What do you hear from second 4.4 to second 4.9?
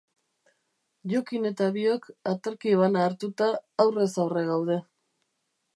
gaude.